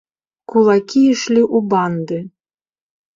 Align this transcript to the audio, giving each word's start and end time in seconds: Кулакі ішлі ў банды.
Кулакі 0.53 1.03
ішлі 1.11 1.41
ў 1.41 1.57
банды. 1.73 2.17